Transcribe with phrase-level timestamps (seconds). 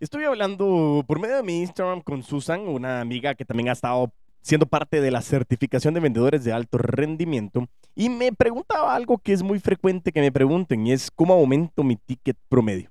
[0.00, 4.10] Estoy hablando por medio de mi Instagram con Susan, una amiga que también ha estado
[4.40, 9.34] siendo parte de la certificación de vendedores de alto rendimiento, y me preguntaba algo que
[9.34, 12.88] es muy frecuente que me pregunten, y es cómo aumento mi ticket promedio.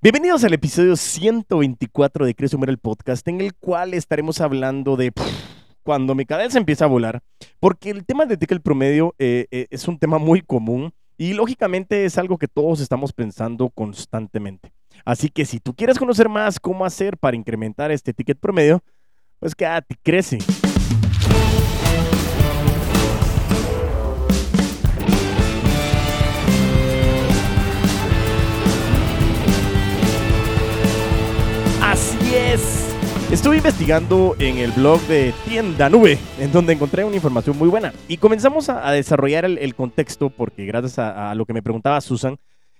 [0.00, 5.12] Bienvenidos al episodio 124 de Crece el Podcast, en el cual estaremos hablando de
[5.82, 7.24] cuando mi cabeza empieza a volar,
[7.58, 12.04] porque el tema de ticket promedio eh, eh, es un tema muy común y lógicamente
[12.04, 14.75] es algo que todos estamos pensando constantemente.
[15.06, 18.82] Así que si tú quieres conocer más cómo hacer para incrementar este ticket promedio,
[19.38, 20.38] pues quédate, crece.
[31.80, 32.92] Así es.
[33.30, 37.92] Estuve investigando en el blog de Tienda Nube, en donde encontré una información muy buena.
[38.08, 42.38] Y comenzamos a, desarrollar el, contexto, porque gracias a, a, lo que me preguntaba Susan,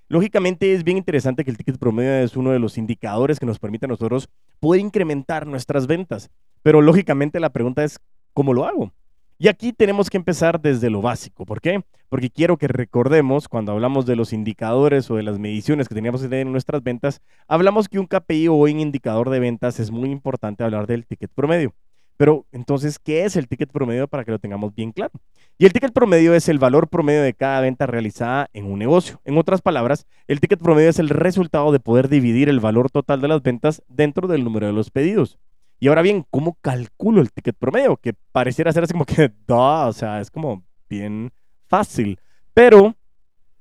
[0.09, 3.59] Lógicamente es bien interesante que el ticket promedio es uno de los indicadores que nos
[3.59, 4.29] permite a nosotros
[4.60, 6.30] poder incrementar nuestras ventas.
[6.62, 7.98] Pero lógicamente la pregunta es,
[8.32, 8.93] ¿cómo lo hago?
[9.38, 11.45] Y aquí tenemos que empezar desde lo básico.
[11.45, 11.82] ¿Por qué?
[12.09, 16.23] Porque quiero que recordemos cuando hablamos de los indicadores o de las mediciones que teníamos
[16.23, 19.91] que tener en nuestras ventas, hablamos que un KPI o un indicador de ventas es
[19.91, 21.74] muy importante hablar del ticket promedio.
[22.17, 25.13] Pero entonces, ¿qué es el ticket promedio para que lo tengamos bien claro?
[25.59, 29.21] Y el ticket promedio es el valor promedio de cada venta realizada en un negocio.
[29.25, 33.21] En otras palabras, el ticket promedio es el resultado de poder dividir el valor total
[33.21, 35.39] de las ventas dentro del número de los pedidos.
[35.79, 37.97] Y ahora bien, ¿cómo calculo el ticket promedio?
[37.97, 41.33] Que pareciera ser así como que, o sea, es como bien
[41.69, 42.19] fácil.
[42.55, 42.95] Pero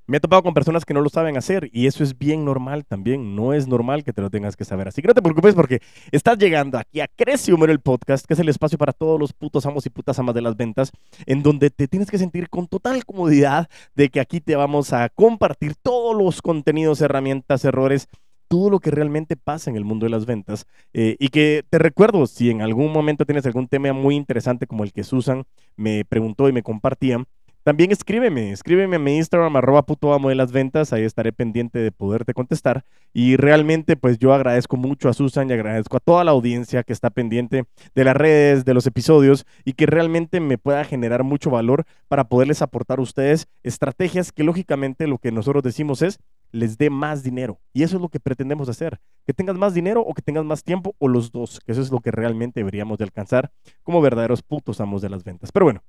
[0.08, 2.86] me he topado con personas que no lo saben hacer y eso es bien normal
[2.86, 3.36] también.
[3.36, 4.88] No es normal que te lo tengas que saber.
[4.88, 8.34] Así que no te preocupes porque estás llegando aquí a Crece Humor el podcast, que
[8.34, 10.92] es el espacio para todos los putos amos y putas amas de las ventas,
[11.26, 15.10] en donde te tienes que sentir con total comodidad de que aquí te vamos a
[15.10, 18.08] compartir todos los contenidos, herramientas, errores
[18.48, 20.66] todo lo que realmente pasa en el mundo de las ventas.
[20.94, 24.84] Eh, y que te recuerdo, si en algún momento tienes algún tema muy interesante como
[24.84, 25.46] el que Susan
[25.76, 27.24] me preguntó y me compartía,
[27.66, 31.80] también escríbeme, escríbeme a mi Instagram, arroba puto amo de las ventas, ahí estaré pendiente
[31.80, 32.86] de poderte contestar.
[33.12, 36.94] Y realmente, pues yo agradezco mucho a Susan y agradezco a toda la audiencia que
[36.94, 37.66] está pendiente
[37.96, 42.26] de las redes, de los episodios y que realmente me pueda generar mucho valor para
[42.26, 46.20] poderles aportar a ustedes estrategias que lógicamente lo que nosotros decimos es
[46.52, 47.60] les dé más dinero.
[47.74, 50.64] Y eso es lo que pretendemos hacer, que tengas más dinero o que tengas más
[50.64, 53.52] tiempo o los dos, que eso es lo que realmente deberíamos de alcanzar
[53.82, 55.52] como verdaderos putos amos de las ventas.
[55.52, 55.84] Pero bueno,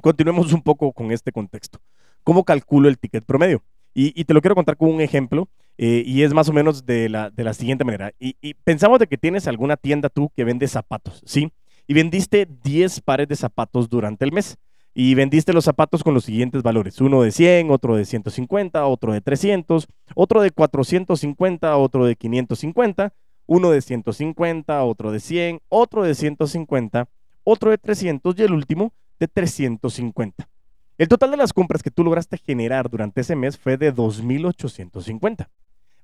[0.00, 1.80] Continuemos un poco con este contexto.
[2.22, 3.62] ¿Cómo calculo el ticket promedio?
[3.94, 7.08] Y, te lo quiero contar con un ejemplo, eh, y es más o menos de
[7.08, 8.12] la, de la siguiente manera.
[8.20, 11.50] Y, pensamos de que tienes alguna tienda tú que vende zapatos, ¿sí?
[11.88, 14.56] Y vendiste 10 pares de zapatos durante el mes.
[14.94, 17.00] Y vendiste los zapatos con los siguientes valores.
[17.00, 23.12] Uno de 100, otro de 150, otro de 300, otro de 450, otro de 550,
[23.46, 27.08] uno de 150, otro de 100, otro de 150,
[27.44, 30.48] otro de 300 y el último de 350.
[30.98, 35.48] El total de las compras que tú lograste generar durante ese mes fue de 2.850.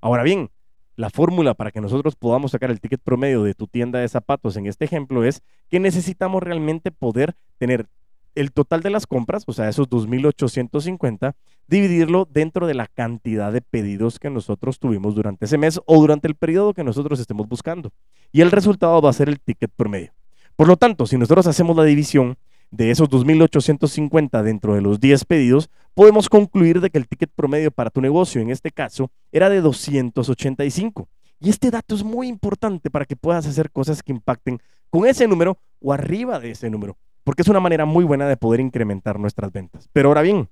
[0.01, 0.51] Ahora bien,
[0.97, 4.57] la fórmula para que nosotros podamos sacar el ticket promedio de tu tienda de zapatos
[4.57, 7.89] en este ejemplo es que necesitamos realmente poder tener
[8.35, 11.35] el total de las compras, o sea, esos 2.850,
[11.67, 16.29] dividirlo dentro de la cantidad de pedidos que nosotros tuvimos durante ese mes o durante
[16.29, 17.93] el periodo que nosotros estemos buscando.
[18.33, 20.13] Y el resultado va a ser el ticket promedio.
[20.57, 22.37] Por lo tanto, si nosotros hacemos la división
[22.75, 27.71] de esos 2.850 dentro de los 10 pedidos, podemos concluir de que el ticket promedio
[27.71, 31.09] para tu negocio, en este caso, era de 285.
[31.41, 35.29] Y este dato es muy importante para que puedas hacer cosas que impacten con ese
[35.29, 39.21] número o arriba de ese número, porque es una manera muy buena de poder incrementar
[39.21, 39.89] nuestras ventas.
[39.93, 40.49] Pero ahora bien,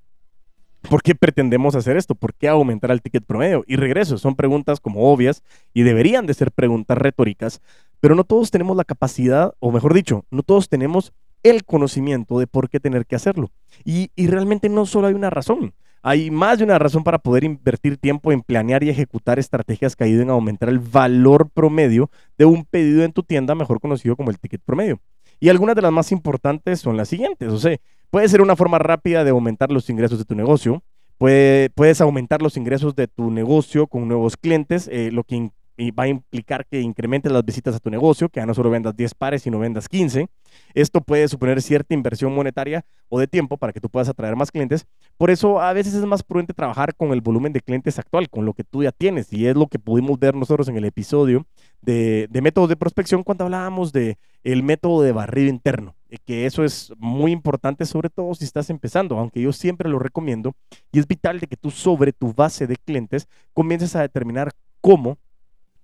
[0.88, 2.14] ¿por qué pretendemos hacer esto?
[2.14, 3.64] ¿Por qué aumentar el ticket promedio?
[3.66, 5.42] Y regreso, son preguntas como obvias
[5.74, 7.60] y deberían de ser preguntas retóricas,
[7.98, 11.12] pero no todos tenemos la capacidad, o mejor dicho, no todos tenemos
[11.42, 13.50] el conocimiento de por qué tener que hacerlo.
[13.84, 17.96] Y, realmente no solo hay una razón, hay más de una razón para poder invertir
[17.96, 22.64] tiempo en planear y ejecutar estrategias que ayuden a aumentar el valor promedio de un
[22.64, 25.00] pedido en tu tienda, mejor conocido como el ticket promedio.
[25.38, 27.48] Y algunas de las más importantes son las siguientes.
[27.52, 27.76] O sea,
[28.10, 30.82] puede ser una forma rápida de aumentar los ingresos de tu negocio.
[31.18, 36.04] puedes aumentar los ingresos de tu negocio con nuevos clientes, eh, lo que y va
[36.04, 39.14] a implicar que incrementes las visitas a tu negocio, que ya no solo vendas 10
[39.14, 40.28] pares, sino vendas 15.
[40.74, 44.50] Esto puede suponer cierta inversión monetaria o de tiempo para que tú puedas atraer más
[44.50, 44.86] clientes.
[45.16, 48.44] Por eso a veces es más prudente trabajar con el volumen de clientes actual, con
[48.44, 49.32] lo que tú ya tienes.
[49.32, 51.46] Y es lo que pudimos ver nosotros en el episodio
[51.80, 56.64] de, métodos de prospección cuando hablábamos de el método de barrido interno, eh, que eso
[56.64, 60.54] es muy importante, sobre todo si estás empezando, aunque yo siempre lo recomiendo.
[60.90, 65.18] Y es vital de que tú sobre tu base de clientes comiences a determinar cómo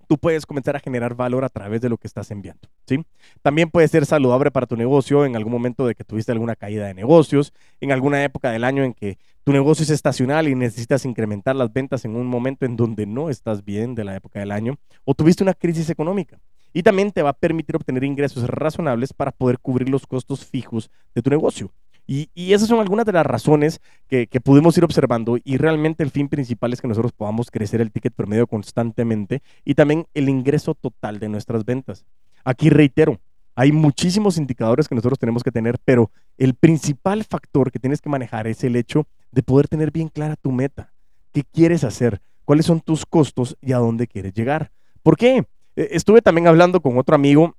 [0.09, 3.05] tú puedes comenzar a generar valor a través de lo que estás enviando, ¿sí?
[3.43, 6.87] También puede ser saludable para tu negocio en algún momento de que tuviste alguna caída
[6.87, 11.05] de negocios, en alguna época del año en que tu negocio es estacional y necesitas
[11.05, 14.51] incrementar las ventas en un momento en donde no estás bien de la época del
[14.51, 16.41] año, o tuviste una crisis económica.
[16.73, 20.91] Y también te va a permitir obtener ingresos razonables para poder cubrir los costos fijos
[21.15, 21.71] de tu negocio.
[22.11, 26.29] Y, esas son algunas de las razones que, pudimos ir observando y realmente el fin
[26.29, 31.19] principal es que nosotros podamos crecer el ticket promedio constantemente y también el ingreso total
[31.19, 32.07] de nuestras ventas.
[32.45, 33.21] Aquí reitero,
[33.55, 38.09] hay muchísimos indicadores que nosotros tenemos que tener, pero el principal factor que tienes que
[38.09, 40.95] manejar es el hecho de poder tener bien clara tu meta.
[41.33, 42.23] ¿Qué quieres hacer?
[42.47, 44.71] ¿Cuáles son tus costos y a dónde quieres llegar?
[45.03, 45.45] ¿Por qué?
[45.77, 47.55] E, estuve también hablando con otro amigo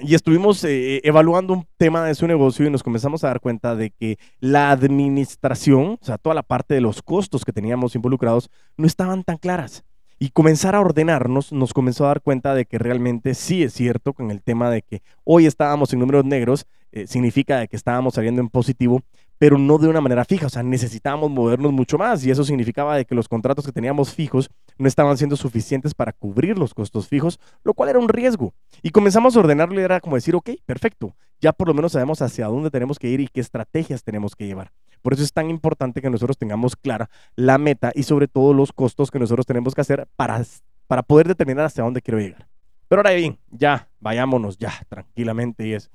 [0.00, 3.76] y estuvimos eh, evaluando un tema de su negocio y nos comenzamos a dar cuenta
[3.76, 8.50] de que la administración, o sea, toda la parte de los costos que teníamos involucrados,
[8.76, 9.84] no estaban tan claras.
[10.18, 14.12] Y comenzar a ordenarnos nos comenzó a dar cuenta de que realmente sí es cierto
[14.12, 18.14] con el tema de que hoy estábamos en números negros, eh, significa de que estábamos
[18.14, 19.00] saliendo en positivo,
[19.40, 22.94] pero no de una manera fija, o sea, necesitábamos movernos mucho más y eso significaba
[22.94, 27.08] de que los contratos que teníamos fijos no estaban siendo suficientes para cubrir los costos
[27.08, 28.52] fijos, lo cual era un riesgo.
[28.82, 32.20] Y comenzamos a ordenarlo y era como decir, ok, perfecto, ya por lo menos sabemos
[32.20, 34.72] hacia dónde tenemos que ir y qué estrategias tenemos que llevar.
[35.00, 38.74] Por eso es tan importante que nosotros tengamos clara la meta y sobre todo los
[38.74, 40.44] costos que nosotros tenemos que hacer para,
[40.86, 42.46] para poder determinar hacia dónde quiero llegar.
[42.88, 45.90] Pero ahora bien, ya, vayámonos ya, tranquilamente y es...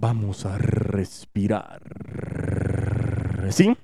[0.00, 1.82] Vamos a respirar.
[3.50, 3.76] ¿Sí?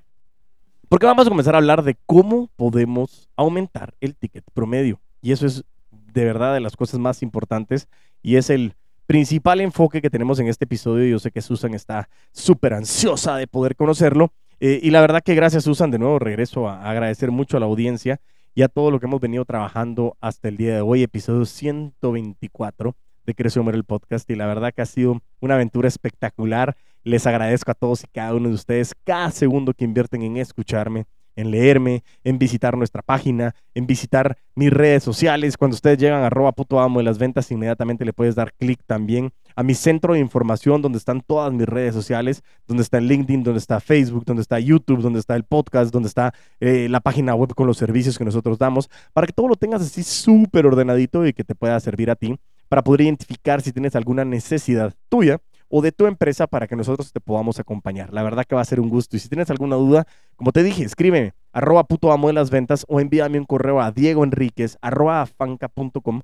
[0.89, 5.01] Porque vamos a comenzar a hablar de cómo podemos aumentar el ticket promedio.
[5.21, 7.89] Y eso es de verdad de las cosas más importantes
[8.23, 8.75] y es el
[9.07, 11.05] principal enfoque que tenemos en este episodio.
[11.05, 14.33] Yo sé que Susan está súper ansiosa de poder conocerlo.
[14.61, 17.67] Eh, y la verdad que gracias Susan, de nuevo regreso a agradecer mucho a la
[17.67, 18.21] audiencia
[18.55, 22.95] y a todo lo que hemos venido trabajando hasta el día de hoy, episodio 124
[23.25, 26.77] de Creció el podcast y la verdad que ha sido una aventura espectacular.
[27.03, 31.07] Les agradezco a todos y cada uno de ustedes cada segundo que invierten en escucharme,
[31.37, 35.57] en leerme, en visitar nuestra página, en visitar mis redes sociales.
[35.57, 38.81] Cuando ustedes llegan a arroba puto amo de las ventas, inmediatamente le puedes dar clic
[38.87, 43.43] también a mi centro de información donde están todas mis redes sociales, donde está LinkedIn,
[43.43, 47.35] donde está Facebook, donde está YouTube, donde está el podcast, donde está eh, la página
[47.35, 51.27] web con los servicios que nosotros damos, para que todo lo tengas así súper ordenadito
[51.27, 52.39] y que te pueda servir a ti
[52.75, 57.13] para poder identificar si tienes alguna necesidad tuya o de tu empresa para que nosotros
[57.13, 58.13] te podamos acompañar.
[58.13, 59.17] La verdad que va a ser un gusto.
[59.17, 62.85] Y si tienes alguna duda, como te dije, escríbeme arroba puto amo de las ventas
[62.89, 66.23] o envíame un correo a Diego Enríquez arroba fanca.com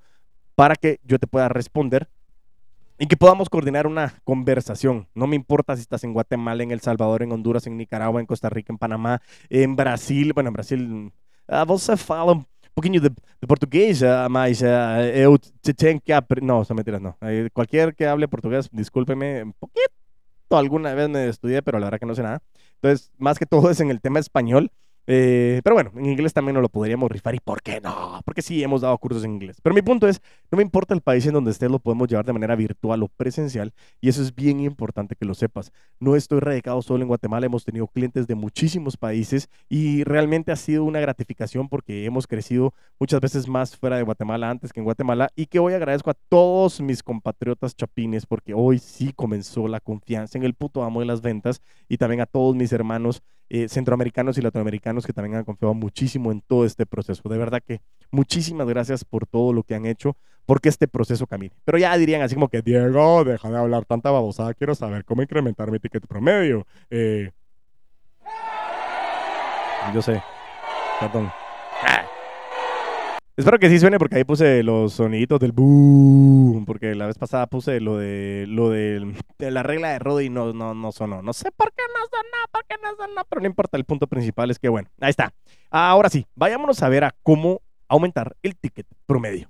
[0.56, 2.08] para que yo te pueda responder
[2.98, 5.06] y que podamos coordinar una conversación.
[5.14, 8.26] No me importa si estás en Guatemala, en El Salvador, en Honduras, en Nicaragua, en
[8.26, 10.32] Costa Rica, en Panamá, en Brasil.
[10.32, 11.12] Bueno, en Brasil,
[11.46, 14.00] uh, você fala um pouquinho de, de português,
[14.30, 15.38] mas uh, eu
[15.76, 16.46] tenho que aprender.
[16.46, 17.16] No, son mentiras, no.
[17.22, 19.90] Eh, cualquier que hable portugués, discúlpeme, un poquito
[20.50, 22.42] alguna vez me estudié, pero la verdad que no sé nada.
[22.76, 24.70] Entonces, más que todo es en el tema español.
[25.12, 27.34] Eh, pero bueno, en inglés también nos lo podríamos rifar.
[27.34, 28.20] ¿Y por qué no?
[28.24, 29.60] Porque sí, hemos dado cursos en inglés.
[29.60, 30.22] Pero mi punto es,
[30.52, 33.08] no me importa el país en donde estés, lo podemos llevar de manera virtual o
[33.08, 33.72] presencial.
[34.00, 35.72] Y eso es bien importante que lo sepas.
[35.98, 40.56] No estoy radicado solo en Guatemala, hemos tenido clientes de muchísimos países y realmente ha
[40.56, 44.84] sido una gratificación porque hemos crecido muchas veces más fuera de Guatemala antes que en
[44.84, 45.28] Guatemala.
[45.34, 50.38] Y que hoy agradezco a todos mis compatriotas chapines porque hoy sí comenzó la confianza
[50.38, 54.38] en el puto amo de las ventas y también a todos mis hermanos eh, centroamericanos
[54.38, 57.28] y latinoamericanos que también han confiado muchísimo en todo este proceso.
[57.28, 57.80] De verdad que
[58.10, 60.16] muchísimas gracias por todo lo que han hecho,
[60.46, 61.54] porque este proceso camine.
[61.64, 65.22] Pero ya dirían así como que, Diego, deja de hablar tanta babosada, quiero saber cómo
[65.22, 66.66] incrementar mi ticket promedio.
[66.90, 67.32] Eh,
[69.92, 70.22] yo sé,
[71.00, 71.30] perdón.
[73.40, 77.46] Espero que sí suene porque ahí puse los soniditos del boom, porque la vez pasada
[77.46, 81.22] puse lo de lo de, la regla de Rod y no, no, no sonó.
[81.22, 84.06] No sé por qué no sonó, por qué no sonó, pero no importa, el punto
[84.08, 85.32] principal es que bueno, ahí está.
[85.70, 89.48] Ahora sí, vayámonos a ver a cómo aumentar el ticket promedio.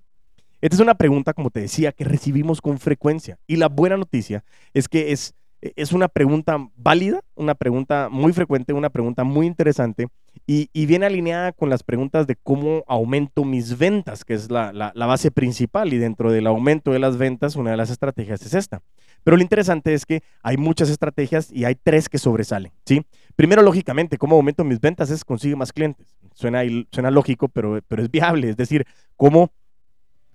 [0.61, 4.45] Esta es una pregunta, como te decía, que recibimos con frecuencia y la buena noticia
[4.73, 10.09] es que es es una pregunta válida, una pregunta muy frecuente, una pregunta muy interesante
[10.47, 15.31] y, viene alineada con las preguntas de cómo aumento mis ventas, que es la, base
[15.31, 18.83] principal y dentro del aumento de las ventas, una de las estrategias es esta.
[19.23, 23.03] Pero lo interesante es que hay muchas estrategias y hay tres que sobresalen, ¿sí?
[23.37, 26.17] Primero, lógicamente, cómo aumento mis ventas es consigue más clientes.
[26.35, 28.87] Suena, suena lógico, pero, pero es viable, es decir,
[29.17, 29.53] cómo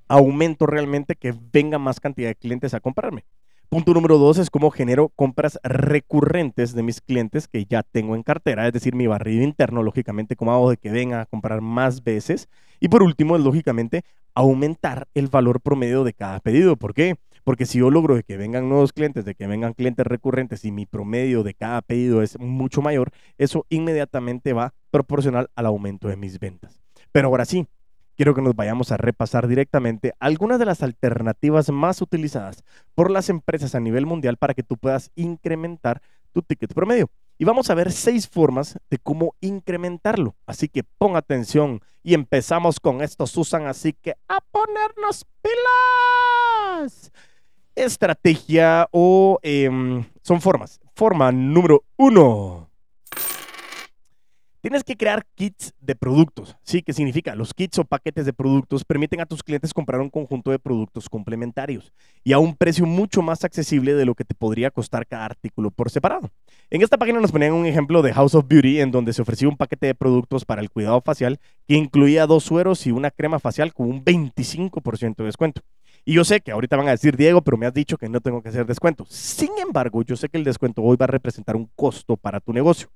[0.08, 3.26] aumento realmente que venga más cantidad de clientes a comprarme.
[3.70, 8.24] Punto número dos es cómo genero compras recurrentes de mis clientes que ya tengo en
[8.24, 12.04] cartera, es decir, mi barrido interno, lógicamente, cómo hago de que vengan a comprar más
[12.04, 12.48] veces.
[12.80, 14.04] Y por último, es lógicamente
[14.34, 16.76] aumentar el valor promedio de cada pedido.
[16.76, 17.16] ¿Por qué?
[17.44, 20.72] Porque si yo logro de que vengan nuevos clientes, de que vengan clientes recurrentes y
[20.72, 26.18] mi promedio de cada pedido es mucho mayor, eso inmediatamente va proporcional al aumento de
[26.18, 26.82] mis ventas.
[27.12, 27.68] Pero ahora sí,
[28.16, 32.64] quiero que nos vayamos a repasar directamente algunas de las alternativas más utilizadas
[32.96, 37.10] por las empresas a nivel mundial para que tú puedas incrementar tu ticket promedio.
[37.38, 40.36] Y vamos a ver seis formas de cómo incrementarlo.
[40.46, 43.68] Así que pon atención y empezamos con esto, Susan.
[43.68, 47.12] Así que a ponernos pilas.
[47.76, 50.80] Estrategia o em, son formas.
[50.94, 52.70] Forma número uno
[54.66, 56.58] Tienes que crear kits de productos.
[56.64, 56.82] ¿Sí?
[56.82, 57.36] ¿Qué significa?
[57.36, 61.08] Los kits o paquetes de productos permiten a tus clientes comprar un conjunto de productos
[61.08, 61.94] complementarios
[62.24, 65.70] y a un precio mucho más accesible de lo que te podría costar cada artículo
[65.70, 66.32] por separado.
[66.72, 69.48] En esta página nos ponían un ejemplo de House of Beauty en donde se ofrecía
[69.48, 73.38] un paquete de productos para el cuidado facial que incluía dos sueros y una crema
[73.38, 75.62] facial con un 25% de descuento.
[76.06, 78.20] Y yo sé que ahorita van a decir, Diego, pero me has dicho que no
[78.20, 79.06] tengo que hacer descuento.
[79.10, 82.52] Sin embargo, yo sé que el descuento hoy va a representar un costo para tu
[82.52, 82.90] negocio.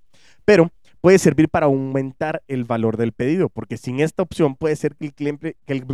[0.46, 4.96] Pero puede servir para aumentar el valor del pedido, porque sin esta opción puede ser
[4.96, 5.86] que el cliente, que el,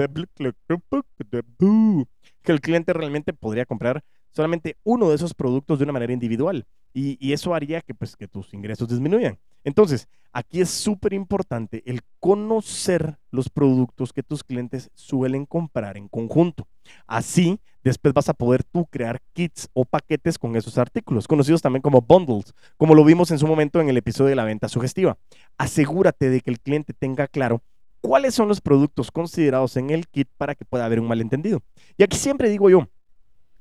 [2.43, 4.03] que el cliente realmente podría comprar
[4.35, 8.27] solamente uno de esos productos de una manera individual y, eso haría que, pues, que
[8.27, 9.37] tus ingresos disminuyan.
[9.65, 16.07] Entonces, aquí es súper importante el conocer los productos que tus clientes suelen comprar en
[16.07, 16.67] conjunto.
[17.05, 21.81] Así, después vas a poder tú crear kits o paquetes con esos artículos, conocidos también
[21.81, 25.17] como bundles, como lo vimos en su momento en el episodio de la venta sugestiva.
[25.57, 27.61] Asegúrate de que el cliente tenga claro
[27.99, 31.61] cuáles son los productos considerados en el kit para que pueda haber un malentendido.
[31.97, 32.87] Y aquí siempre digo yo,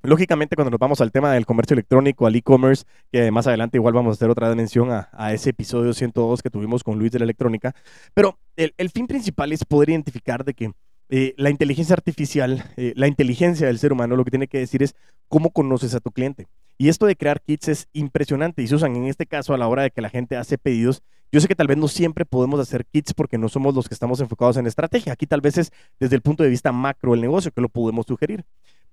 [0.05, 3.95] Lógicamente, cuando nos vamos al tema del comercio electrónico, al e-commerce, que más adelante igual
[3.95, 7.25] vamos a hacer otra mención a, ese episodio 102 que tuvimos con Luis de la
[7.25, 7.75] electrónica,
[8.13, 10.73] pero el, fin principal es poder identificar de que
[11.09, 14.83] eh, la inteligencia artificial, eh, la inteligencia del ser humano, lo que tiene que decir
[14.83, 14.95] es
[15.29, 16.49] cómo conoces a tu cliente.
[16.77, 19.69] Y esto de crear kits es impresionante y se usan en este caso a la
[19.69, 21.03] hora de que la gente hace pedidos.
[21.33, 23.95] Yo sé que tal vez no siempre podemos hacer kits porque no somos los que
[23.95, 25.15] estamos enfocados en estrategia.
[25.15, 28.07] Aquí tal vez es desde el punto de vista macro del negocio que lo podemos
[28.07, 28.45] sugerir.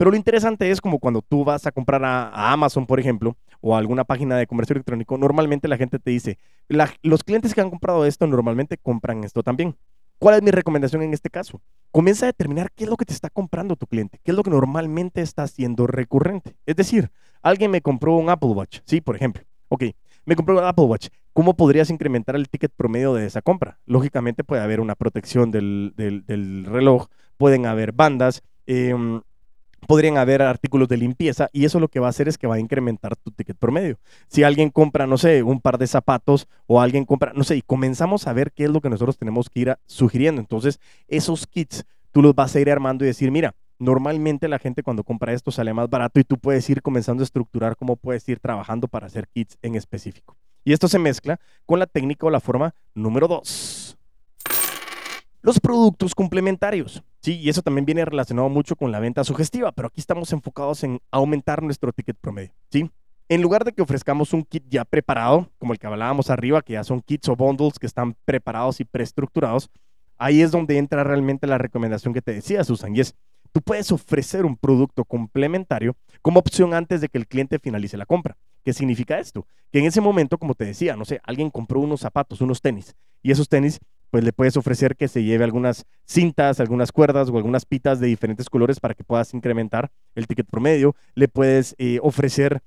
[0.02, 3.76] Pero lo interesante es como cuando tú vas a comprar a, Amazon, por ejemplo, o
[3.76, 6.40] a alguna página de comercio electrónico, normalmente la gente te dice,
[7.04, 9.76] los clientes que han comprado esto normalmente compran esto también.
[10.18, 11.62] ¿Cuál es mi recomendación en este caso?
[11.92, 14.42] Comienza a determinar qué es lo que te está comprando tu cliente, qué es lo
[14.42, 16.56] que normalmente está haciendo recurrente.
[16.66, 17.12] Es decir,
[17.44, 19.44] alguien me compró un Apple Watch, sí, por ejemplo.
[19.68, 19.84] Ok,
[20.26, 21.10] me compró un Apple Watch.
[21.32, 23.78] ¿Cómo podrías incrementar el ticket promedio de esa compra?
[23.86, 25.94] Lógicamente puede haber una protección del,
[26.66, 27.06] reloj,
[27.38, 28.96] pueden haber bandas, eh,
[29.88, 32.56] podrían haber artículos de limpieza y eso lo que va a hacer es que va
[32.56, 33.98] a incrementar tu ticket promedio.
[34.28, 37.62] Si alguien compra, no sé, un par de zapatos o alguien compra, no sé, y
[37.62, 40.42] comenzamos a ver qué es lo que nosotros tenemos que ir sugiriendo.
[40.42, 44.84] Entonces, esos kits tú los vas a ir armando y decir, mira, normalmente la gente
[44.84, 48.28] cuando compra esto sale más barato y tú puedes ir comenzando a estructurar cómo puedes
[48.30, 50.38] ir trabajando para hacer kits en específico.
[50.64, 53.98] Y esto se mezcla con la técnica o la forma número dos.
[55.44, 57.04] Los productos complementarios.
[57.20, 60.84] Sí, y eso también viene relacionado mucho con la venta sugestiva, pero aquí estamos enfocados
[60.84, 62.52] en aumentar nuestro ticket promedio.
[62.70, 62.92] ¿sí?
[63.28, 66.74] En lugar de que ofrezcamos un kit ya preparado, como el que hablábamos arriba, que
[66.74, 69.72] ya son kits o bundles que están preparados y preestructurados,
[70.20, 73.16] ahí es donde entra realmente la recomendación que te decía, Susan, y es,
[73.52, 78.06] tú puedes ofrecer un producto complementario como opción antes de que el cliente finalice la
[78.06, 78.38] compra.
[78.64, 79.48] ¿Qué significa esto?
[79.72, 82.96] Que en ese momento, como te decía, no sé, alguien compró unos zapatos, unos tenis,
[83.24, 83.80] y esos tenis
[84.12, 88.08] pues le puedes ofrecer que se lleve algunas cintas, algunas cuerdas o algunas pitas de
[88.08, 90.96] diferentes colores para que puedas incrementar el ticket promedio.
[91.16, 92.62] Le puedes eh, ofrecer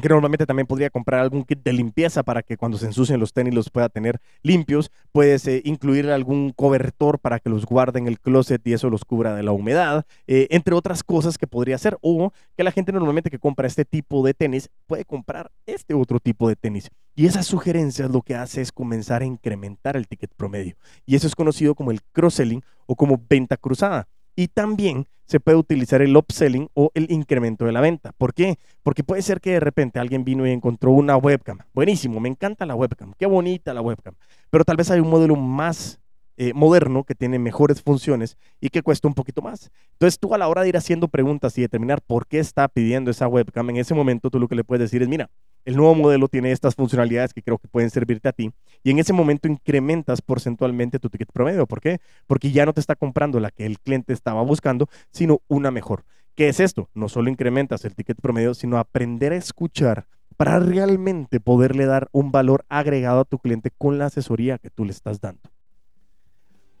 [0.00, 3.32] que normalmente también podría comprar algún kit de limpieza para que cuando se ensucien los
[3.32, 4.90] tenis los pueda tener limpios.
[5.12, 9.04] Puedes eh, incluir algún cobertor para que los guarde en el closet y eso los
[9.04, 11.96] cubra de la humedad, eh, entre otras cosas que podría hacer.
[12.02, 16.20] O que la gente normalmente que compra este tipo de tenis puede comprar este otro
[16.20, 16.90] tipo de tenis.
[17.14, 20.76] Y esas sugerencias lo que hace es comenzar a incrementar el ticket promedio.
[21.06, 24.08] Y eso es conocido como el cross-selling o como venta cruzada.
[24.36, 28.12] Y también se puede utilizar el upselling o el incremento de la venta.
[28.16, 28.58] ¿Por qué?
[28.82, 31.58] Porque puede ser que de repente alguien vino y encontró una webcam.
[31.74, 33.12] Buenísimo, me encanta la webcam.
[33.18, 34.14] Qué bonita la webcam.
[34.50, 35.98] Pero tal vez hay un modelo más
[36.36, 39.70] eh, moderno que tiene mejores funciones y que cuesta un poquito más.
[39.92, 43.10] Entonces tú a la hora de ir haciendo preguntas y determinar por qué está pidiendo
[43.10, 45.30] esa webcam, en ese momento tú lo que le puedes decir es, mira,
[45.64, 48.52] el nuevo modelo tiene estas funcionalidades que creo que pueden servirte a ti
[48.84, 51.66] y en ese momento incrementas porcentualmente tu ticket promedio.
[51.66, 51.98] ¿Por qué?
[52.26, 56.04] Porque ya no te está comprando la que el cliente estaba buscando, sino una mejor.
[56.36, 56.88] ¿Qué es esto?
[56.94, 62.30] No solo incrementas el ticket promedio, sino aprender a escuchar para realmente poderle dar un
[62.30, 65.40] valor agregado a tu cliente con la asesoría que tú le estás dando.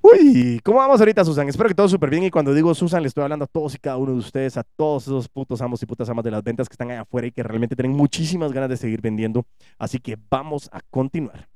[0.06, 1.48] Uy, ¿cómo vamos ahorita, Susan?
[1.48, 2.22] Espero que todo súper bien.
[2.22, 4.62] Y cuando digo Susan, le estoy hablando a todos y cada uno de ustedes, a
[4.62, 7.32] todos esos putos amos y putas amas de las ventas que están allá afuera y
[7.32, 9.44] que realmente tienen muchísimas ganas de seguir vendiendo.
[9.78, 11.48] Así que vamos a continuar.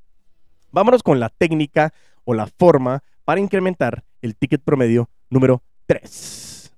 [0.73, 1.93] Vámonos con la técnica
[2.25, 6.73] o la forma para incrementar el ticket promedio número 3.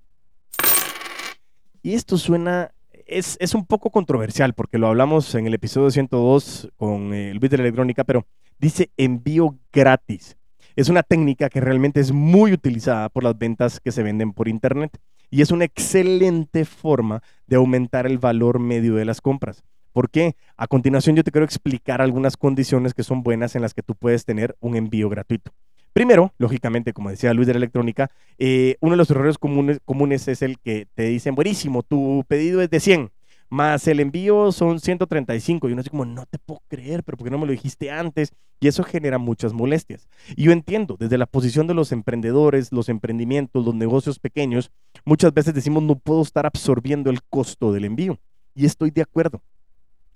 [1.82, 2.72] Y esto suena,
[3.06, 7.52] es, es un poco controversial porque lo hablamos en el episodio 102 con el bit
[7.52, 8.26] de la electrónica, pero
[8.58, 10.36] dice envío gratis.
[10.74, 14.48] Es una técnica que realmente es muy utilizada por las ventas que se venden por
[14.48, 14.98] Internet
[15.30, 19.64] y es una excelente forma de aumentar el valor medio de las compras.
[19.92, 20.34] ¿Por qué?
[20.56, 23.94] A continuación yo te quiero explicar algunas condiciones que son buenas en las que tú
[23.94, 25.52] puedes tener un envío gratuito.
[25.92, 30.26] Primero, lógicamente, como decía Luis de la electrónica, eh, uno de los errores comunes, comunes
[30.28, 33.10] es el que te dicen, buenísimo, tu pedido es de 100,
[33.52, 35.68] más el envío son 135.
[35.68, 37.90] Y uno así como, no te puedo creer, pero ¿por qué no me lo dijiste
[37.90, 38.32] antes?
[38.60, 40.08] Y eso genera muchas molestias.
[40.36, 44.70] Y yo entiendo, desde la posición de los emprendedores, los emprendimientos, los negocios pequeños,
[45.04, 48.18] muchas veces decimos, no puedo estar absorbiendo el costo del envío.
[48.54, 49.42] Y estoy de acuerdo.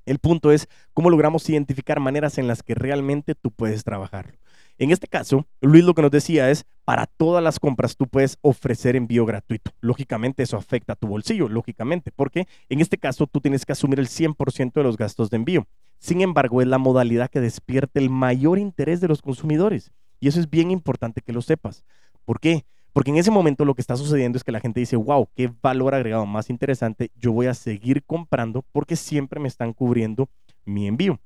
[0.06, 4.38] El punto es cómo logramos identificar maneras en las que realmente tú puedes trabajar.
[4.78, 8.38] En este caso, Luis lo que nos decía es, para todas las compras tú puedes
[8.42, 9.72] ofrecer envío gratuito.
[9.80, 13.98] Lógicamente eso afecta a tu bolsillo, lógicamente, porque en este caso tú tienes que asumir
[13.98, 15.66] el 100% de los gastos de envío.
[15.98, 19.92] Sin embargo, es la modalidad que despierte el mayor interés de los consumidores.
[20.20, 21.84] Y eso es bien importante que lo sepas.
[22.24, 22.64] ¿Por qué?
[22.96, 25.52] Porque en ese momento lo que está sucediendo es que la gente dice, wow, qué
[25.60, 30.30] valor agregado más interesante, yo voy a seguir comprando porque siempre me están cubriendo
[30.64, 31.20] mi envío.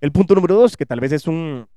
[0.00, 1.68] El punto número dos, que tal vez es un,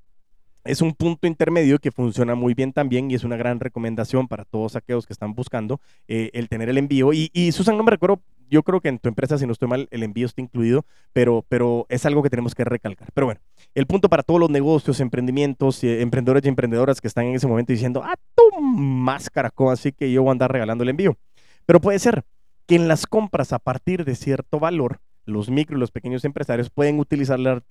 [0.64, 4.44] es un punto intermedio que funciona muy bien también y es una gran recomendación para
[4.44, 7.12] todos aquellos que están buscando eh, el tener el envío.
[7.12, 9.68] Y, y, Susan, no me recuerdo, yo creo que en tu empresa, si no estoy
[9.68, 13.08] mal, el envío está incluido, pero, pero es algo que tenemos que recalcar.
[13.14, 13.40] Pero bueno,
[13.74, 17.46] el punto para todos los negocios, emprendimientos, eh, emprendedores y emprendedoras que están en ese
[17.46, 21.16] momento diciendo, ah, tu máscara, así que yo voy a andar regalando el envío.
[21.64, 22.24] Pero puede ser
[22.66, 26.70] que en las compras a partir de cierto valor, los micro y los pequeños empresarios
[26.70, 27.62] pueden utilizar la,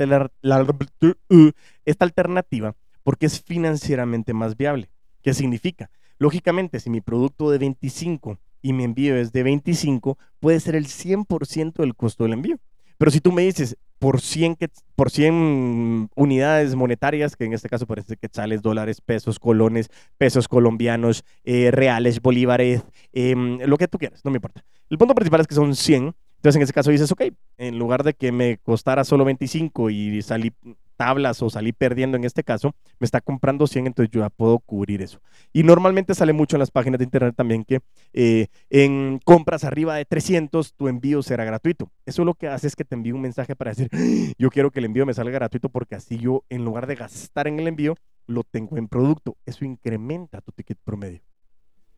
[1.86, 4.90] esta alternativa porque es financieramente más viable.
[5.22, 5.90] ¿Qué significa?
[6.18, 10.86] Lógicamente, si mi producto de 25 y mi envío es de 25, puede ser el
[10.86, 12.58] 100% del costo del envío.
[12.98, 14.58] Pero si tú me dices por 100,
[14.96, 21.24] por 100 unidades monetarias, que en este caso parece quetzales, dólares, pesos, colones, pesos colombianos,
[21.46, 22.84] eh, reales, bolívares,
[23.14, 24.64] em, lo que tú quieras, no me importa.
[24.90, 27.24] El punto principal es que son 100 entonces, en ese caso dices, ok,
[27.58, 30.54] en lugar de que me costara solo 25 y salí
[30.96, 34.58] tablas o salí perdiendo en este caso, me está comprando 100, entonces yo ya puedo
[34.60, 35.20] cubrir eso.
[35.52, 37.82] Y normalmente sale mucho en las páginas de internet también que
[38.14, 41.92] eh, en compras arriba de 300 tu envío será gratuito.
[42.06, 43.90] Eso lo que hace es que te envíe un mensaje para decir,
[44.38, 47.50] yo quiero que el envío me salga gratuito porque así yo, en lugar de gastar
[47.50, 47.96] en el envío,
[48.28, 49.36] lo tengo en producto.
[49.46, 51.20] Eso incrementa tu ticket promedio.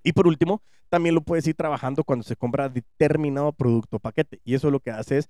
[0.03, 4.41] Y por último, también lo puedes ir trabajando cuando se compra determinado producto o paquete.
[4.43, 5.29] Y eso lo que hace es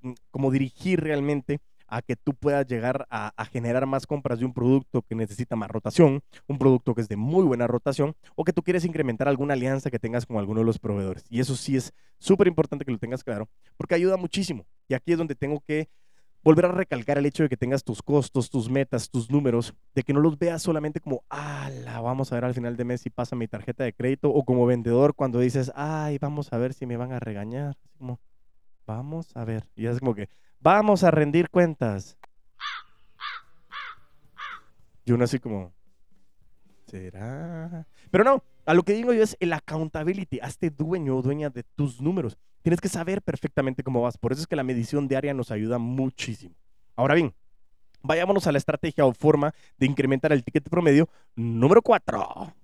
[0.00, 4.44] mm, como dirigir realmente a que tú puedas llegar a, a, generar más compras de
[4.44, 8.44] un producto que necesita más rotación, un producto que es de muy buena rotación, o
[8.44, 11.24] que tú quieres incrementar alguna alianza que tengas con alguno de los proveedores.
[11.28, 14.64] Y eso sí es súper importante que lo tengas claro, porque ayuda muchísimo.
[14.88, 15.88] Y aquí es donde tengo que
[16.44, 20.02] volver a recalcar el hecho de que tengas tus costos, tus metas, tus números, de
[20.02, 23.00] que no los veas solamente como, ah, la vamos a ver al final de mes
[23.00, 26.74] si pasa mi tarjeta de crédito, o como vendedor cuando dices, ay, vamos a ver
[26.74, 27.76] si me van a regañar.
[27.98, 28.20] como,
[28.86, 29.66] vamos a ver.
[29.74, 30.28] Y es como que,
[30.60, 32.18] vamos a rendir cuentas.
[35.06, 35.72] Y uno así como,
[36.86, 37.86] ¿será?
[38.10, 40.40] Pero no, a lo que digo yo es el accountability.
[40.40, 42.38] Hazte dueño o dueña de tus números.
[42.64, 44.16] Tienes que saber perfectamente cómo vas.
[44.16, 46.54] Por eso es que la medición diaria nos ayuda muchísimo.
[46.96, 47.34] Ahora bien,
[48.02, 52.54] vayámonos a la estrategia o forma de incrementar el ticket promedio número 4.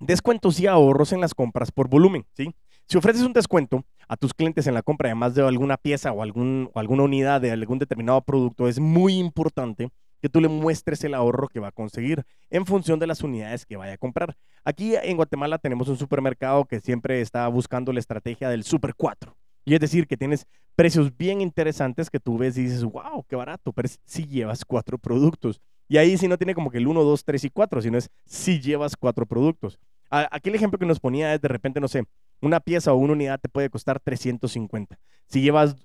[0.00, 2.52] Descuentos y ahorros en las compras por volumen, ¿sí?
[2.88, 6.10] Si ofreces un descuento a tus clientes en la compra de más de alguna pieza
[6.10, 10.48] o, algún, o alguna unidad de algún determinado producto, es muy importante que tú le
[10.48, 13.98] muestres el ahorro que va a conseguir en función de las unidades que vaya a
[13.98, 14.36] comprar.
[14.64, 19.36] Aquí en Guatemala tenemos un supermercado que siempre está buscando la estrategia del Super 4.
[19.64, 23.36] Y es decir, que tienes precios bien interesantes que tú ves y dices, wow, qué
[23.36, 25.60] barato, pero si llevas cuatro productos.
[25.88, 28.10] Y ahí sí no tiene como que el 1, 2, 3 y 4, sino es
[28.24, 29.78] si llevas cuatro productos.
[30.08, 32.04] Aquí el ejemplo que nos ponía es de repente, no sé,
[32.40, 34.98] una pieza o una unidad te puede costar 350.
[35.26, 35.76] Si llevas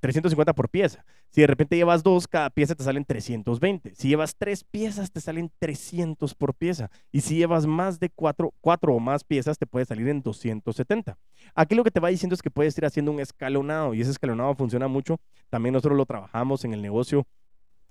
[0.00, 1.04] 350 por pieza.
[1.28, 3.94] Si de repente llevas dos, cada pieza te salen 320.
[3.94, 6.90] Si llevas tres piezas, te salen 300 por pieza.
[7.12, 11.18] Y si llevas más de cuatro, cuatro o más piezas, te puede salir en 270.
[11.54, 14.10] Aquí lo que te va diciendo es que puedes ir haciendo un escalonado y ese
[14.10, 15.20] escalonado funciona mucho.
[15.50, 17.26] También nosotros lo trabajamos en el negocio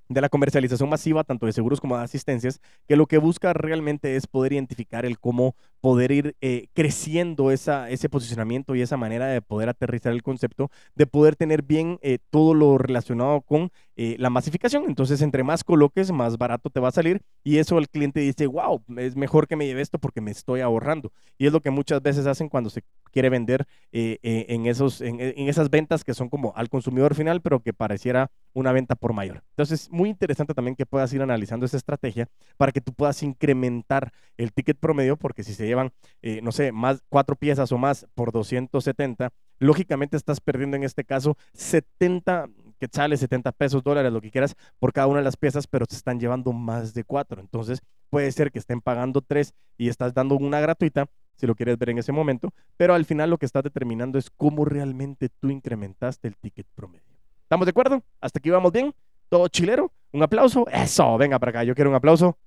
[0.10, 4.16] de la comercialización masiva, tanto de seguros como de asistencias, que lo que busca realmente
[4.16, 9.28] es poder identificar el cómo poder ir eh, creciendo esa, ese posicionamiento y esa manera
[9.28, 14.16] de poder aterrizar el concepto, de poder tener bien eh, todo lo relacionado con eh,
[14.18, 14.86] la masificación.
[14.88, 18.48] Entonces, entre más coloques, más barato te va a salir y eso el cliente dice,
[18.48, 21.12] wow, es mejor que me lleve esto porque me estoy ahorrando.
[21.38, 22.82] Y es lo que muchas veces hacen cuando se
[23.12, 27.74] quiere vender en, esos, en, esas ventas que son como al consumidor final, pero que
[27.74, 29.44] pareciera una venta por mayor.
[29.50, 34.14] Entonces, muy interesante también que puedas ir analizando esa estrategia para que tú puedas incrementar
[34.38, 38.08] el ticket promedio, porque si se llevan, eh, no sé, más cuatro piezas o más
[38.16, 42.48] por 270, lógicamente estás perdiendo en este caso 70
[42.80, 45.96] quetzales, 70 pesos, dólares, lo que quieras, por cada una de las piezas, pero te
[45.96, 47.42] están llevando más de cuatro.
[47.42, 51.78] Entonces, puede ser que estén pagando tres y estás dando una gratuita, si lo quieres
[51.78, 55.50] ver en ese momento, pero al final lo que estás determinando es cómo realmente tú
[55.50, 57.18] incrementaste el ticket promedio.
[57.44, 58.04] ¿Estamos de acuerdo?
[58.20, 58.94] ¿Hasta aquí vamos bien?
[59.30, 59.92] ¿Todo chilero?
[60.12, 60.66] ¿Un aplauso?
[60.72, 62.38] Eso, venga para acá, yo quiero un aplauso.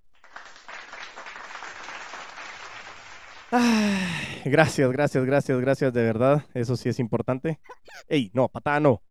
[4.44, 6.44] gracias, gracias, gracias, gracias, de verdad.
[6.54, 7.60] Eso sí es importante.
[8.08, 9.02] Ey, no, patada no.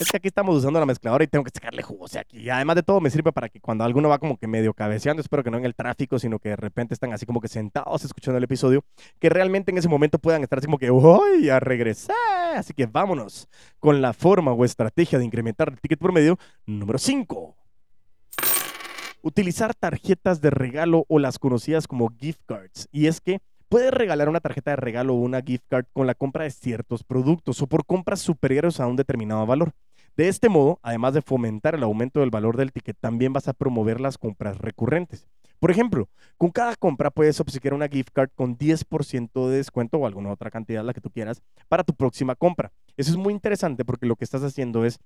[0.00, 2.06] Es que aquí estamos usando la mezcladora y tengo que sacarle jugo.
[2.06, 4.46] O sea, aquí además de todo me sirve para que cuando alguno va como que
[4.46, 7.38] medio cabeceando, espero que no en el tráfico, sino que de repente están así como
[7.38, 8.82] que sentados escuchando el episodio,
[9.18, 11.50] que realmente en ese momento puedan estar así como que, ¡uy!
[11.50, 12.16] A regresar.
[12.56, 13.46] Así que vámonos
[13.78, 17.54] con la forma o estrategia de incrementar el ticket promedio número 5.
[19.20, 22.88] Utilizar tarjetas de regalo o las conocidas como gift cards.
[22.90, 26.14] Y es que puedes regalar una tarjeta de regalo o una gift card con la
[26.14, 29.74] compra de ciertos productos o por compras superiores a un determinado valor.
[30.16, 33.52] De este modo, además de fomentar el aumento del valor del ticket, también vas a
[33.52, 35.26] promover las compras recurrentes.
[35.60, 40.06] Por ejemplo, con cada compra puedes obsequiar una gift card con 10% de descuento o
[40.06, 42.72] alguna otra cantidad, la que tú quieras, para tu próxima compra.
[42.96, 44.98] Eso es muy interesante porque lo que estás haciendo es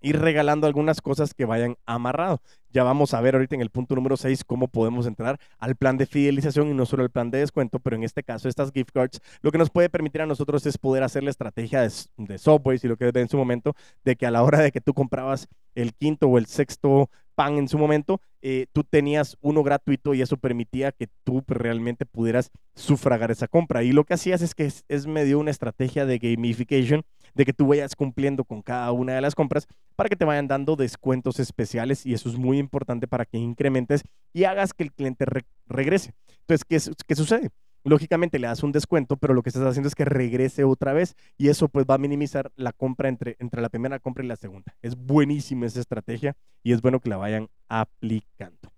[0.00, 2.40] ir regalando algunas cosas que vayan amarrado.
[2.70, 5.96] Ya vamos a ver ahorita en el punto número 6 cómo podemos entrar al plan
[5.96, 8.90] de fidelización y no solo al plan de descuento, pero en este caso estas gift
[8.92, 12.38] cards lo que nos puede permitir a nosotros es poder hacer la estrategia de, de
[12.38, 14.92] Subway, si lo que en su momento, de que a la hora de que tú
[14.92, 20.12] comprabas el quinto o el sexto pan en su momento, eh, tú tenías uno gratuito
[20.12, 23.84] y eso permitía que tú realmente pudieras sufragar esa compra.
[23.84, 27.04] Y lo que hacías es que es, es medio una estrategia de gamification,
[27.36, 30.48] de que tú vayas cumpliendo con cada una de las compras para que te vayan
[30.48, 34.92] dando descuentos especiales y eso es muy importante para que incrementes y hagas que el
[34.92, 35.24] cliente
[35.68, 36.14] regrese.
[36.40, 37.50] Entonces, ¿qué, ¿qué sucede?
[37.84, 41.16] Lógicamente le das un descuento, pero lo que estás haciendo es que regrese otra vez
[41.36, 44.36] y eso pues va a minimizar la compra entre, entre la primera compra y la
[44.36, 44.74] segunda.
[44.82, 48.72] Es buenísima esa estrategia y es bueno que la vayan aplicando.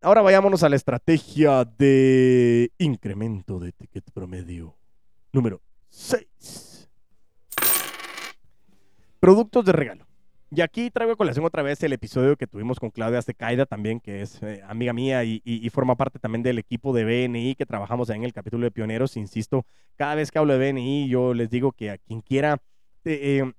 [0.00, 4.76] Ahora vayámonos a la estrategia de incremento de ticket promedio.
[5.32, 6.88] Número 6.
[9.18, 10.07] Productos de regalo.
[10.50, 14.00] Y aquí traigo a colación otra vez el episodio que tuvimos con Claudia Secaida también,
[14.00, 18.08] que es eh, amiga mía y, forma parte también del equipo de BNI que trabajamos
[18.08, 19.18] en el capítulo de Pioneros.
[19.18, 22.62] Insisto, cada vez que hablo de BNI, yo les digo que a quien quiera
[23.04, 23.52] eh, eh,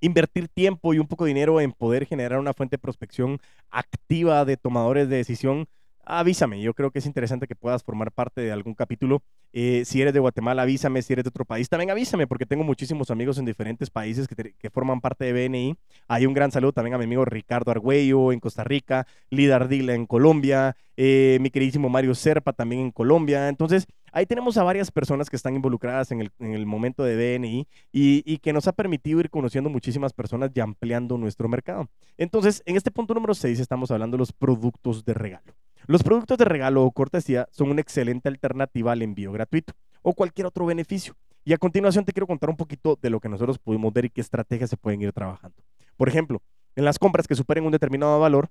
[0.00, 4.44] invertir tiempo y un poco de dinero en poder generar una fuente de prospección activa
[4.44, 5.66] de tomadores de decisión,
[6.04, 6.62] avísame.
[6.62, 9.24] Yo creo que es interesante que puedas formar parte de algún capítulo.
[9.52, 11.02] Eh, si eres de Guatemala, avísame.
[11.02, 14.70] Si eres de otro país, también avísame, porque tengo muchísimos amigos en diferentes países que,
[14.70, 15.76] forman parte de BNI.
[16.08, 19.94] Hay un gran saludo también a mi amigo Ricardo Argüello en Costa Rica, Lida Ardila
[19.94, 23.48] en Colombia, eh, mi queridísimo Mario Serpa también en Colombia.
[23.48, 28.22] Entonces, ahí tenemos a varias personas que están involucradas en el, momento de BNI y,
[28.24, 31.88] y, que nos ha permitido ir conociendo muchísimas personas y ampliando nuestro mercado.
[32.16, 35.52] Entonces, en este punto número 6 estamos hablando de los productos de regalo.
[35.86, 40.46] Los productos de regalo o cortesía son una excelente alternativa al envío gratuito o cualquier
[40.46, 41.16] otro beneficio.
[41.44, 44.10] Y a continuación te quiero contar un poquito de lo que nosotros pudimos ver y
[44.10, 45.56] qué estrategias se pueden ir trabajando.
[45.96, 46.40] Por ejemplo,
[46.76, 48.48] en las compras que superen un determinado valor,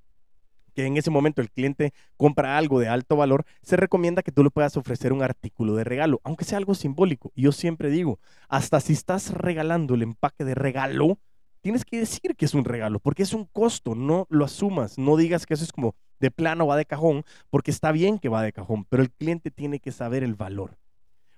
[0.76, 4.44] que en ese momento el cliente compra algo de alto valor, se recomienda que tú
[4.44, 7.32] le puedas ofrecer un artículo de regalo, aunque sea algo simbólico.
[7.34, 11.18] Y yo siempre digo, hasta si estás regalando el empaque de regalo,
[11.62, 15.16] tienes que decir que es un regalo, porque es un costo, no lo asumas, no
[15.16, 18.42] digas que eso es como de plano va de cajón, porque está bien que va
[18.44, 20.78] de cajón, pero el cliente tiene que saber el valor.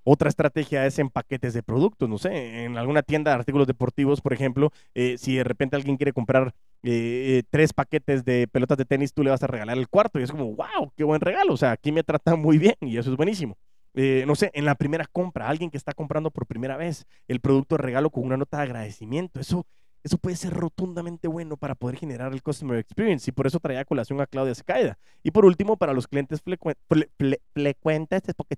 [0.04, 4.19] Otra estrategia es en paquetes de productos, no sé, en alguna tienda de artículos deportivos,
[4.19, 8.78] por ejemplo, eh, si de repente alguien quiere comprar eh, eh, tres paquetes de pelotas
[8.78, 11.22] de tenis, tú le vas a regalar el cuarto y es como, wow, qué buen
[11.22, 13.58] regalo, o sea, aquí me tratan muy bien y eso es buenísimo.
[13.93, 17.78] no sé, en la primera compra, alguien que está comprando por primera vez el producto
[17.78, 19.39] de regalo con una nota de agradecimiento.
[19.39, 19.65] Eso,
[20.04, 23.86] eso puede ser rotundamente bueno para poder generar el customer experience y por eso traía
[23.86, 24.98] colación a Claudia Secaida.
[25.24, 28.58] Y por último, para los clientes frecuentes, es porque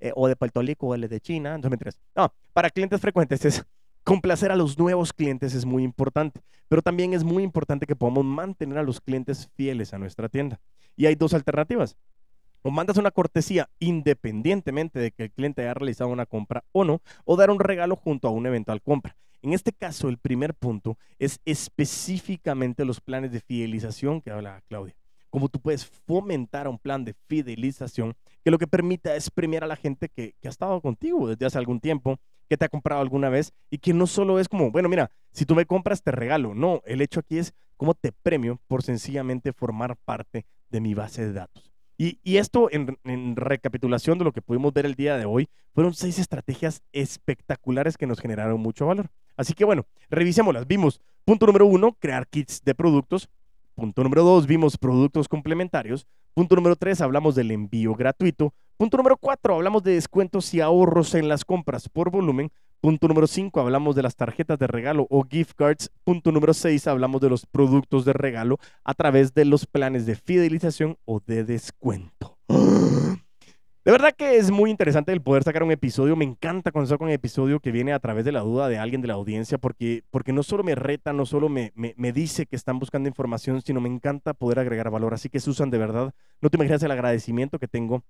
[0.00, 3.64] eh, o de Puerto Rico o de China, entonces No, para clientes frecuentes es
[4.02, 8.24] complacer a los nuevos clientes es muy importante, pero también es muy importante que podamos
[8.24, 10.60] mantener a los clientes fieles a nuestra tienda.
[10.96, 11.96] Y hay dos alternativas
[12.62, 17.02] o mandas una cortesía independientemente de que el cliente haya realizado una compra o no,
[17.24, 19.16] o dar un regalo junto a una eventual compra.
[19.46, 24.96] En este caso, el primer punto es específicamente los planes de fidelización que habla Claudia.
[25.30, 29.68] Cómo tú puedes fomentar un plan de fidelización que lo que permita es premiar a
[29.68, 33.00] la gente que, que ha estado contigo desde hace algún tiempo, que te ha comprado
[33.00, 36.10] alguna vez y que no solo es como, bueno, mira, si tú me compras te
[36.10, 36.52] regalo.
[36.52, 41.24] No, el hecho aquí es cómo te premio por sencillamente formar parte de mi base
[41.24, 41.70] de datos.
[41.98, 46.18] Y, esto, en, recapitulación de lo que pudimos ver el día de hoy, fueron seis
[46.18, 49.08] estrategias espectaculares que nos generaron mucho valor.
[49.36, 50.66] Así que bueno, revisémoslas.
[50.66, 53.28] Vimos, punto número uno, crear kits de productos.
[53.74, 56.06] Punto número dos, vimos productos complementarios.
[56.34, 58.54] Punto número tres, hablamos del envío gratuito.
[58.76, 62.50] Punto número cuatro, hablamos de descuentos y ahorros en las compras por volumen.
[62.80, 65.90] Punto número 5, hablamos de las tarjetas de regalo o gift cards.
[66.04, 70.14] Punto número 6, hablamos de los productos de regalo a través de los planes de
[70.14, 72.38] fidelización o de descuento.
[73.86, 76.16] De verdad que es muy interesante el poder sacar un episodio.
[76.16, 79.00] Me encanta cuando saco un episodio que viene a través de la duda de alguien
[79.00, 82.46] de la audiencia, porque, porque no solo me reta, no solo me, me, me, dice
[82.46, 85.14] que están buscando información, sino me encanta poder agregar valor.
[85.14, 88.02] Así que, Susan, de verdad, no te imaginas el agradecimiento que tengo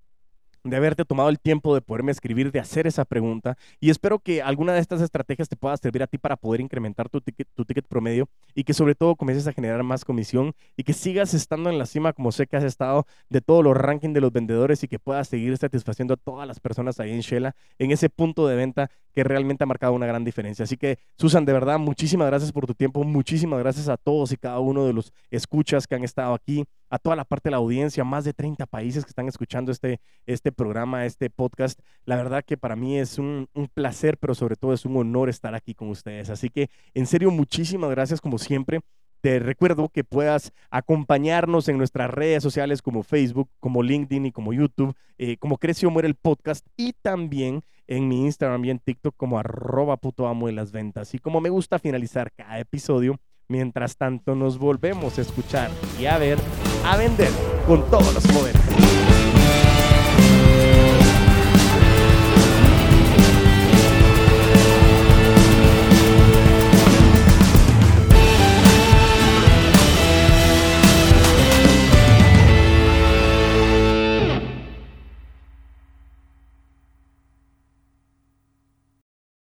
[0.71, 3.57] de haberte tomado el tiempo de poderme escribir, de hacer esa pregunta.
[3.81, 7.09] Y espero que alguna de estas estrategias te pueda servir a ti para poder incrementar
[7.09, 10.83] tu ticket, tu ticket promedio y que sobre todo comiences a generar más comisión y
[10.83, 14.15] que sigas estando en la cima como sé que has estado de todos los rankings
[14.15, 17.55] de los vendedores y que puedas seguir satisfaciendo a todas las personas ahí en Shela
[17.79, 20.65] en ese punto de venta que realmente ha marcado una gran diferencia.
[20.65, 24.37] Así que, Susan, de verdad, muchísimas gracias por tu tiempo, muchísimas gracias a todos y
[24.37, 27.57] cada uno de los escuchas que han estado aquí a toda la parte de la
[27.59, 31.81] audiencia, más de 30 países que están escuchando este, este programa, este podcast.
[32.05, 35.55] La verdad que para mí es un, placer, pero sobre todo es un honor estar
[35.55, 36.31] aquí con ustedes.
[36.31, 38.81] Así que, en serio, muchísimas gracias como siempre.
[39.21, 44.53] Te recuerdo que puedas acompañarnos en nuestras redes sociales como Facebook, como LinkedIn y como
[44.53, 49.17] YouTube, eh, como Creció Muere el Podcast y también en mi Instagram y en TikTok
[49.17, 51.15] como arroba puto amo de las ventas.
[51.15, 56.19] Y como me gusta finalizar cada episodio, Mientras tanto nos volvemos a escuchar y a
[56.19, 56.39] ver,
[56.85, 57.31] a vender
[57.67, 59.06] con todos los poderes.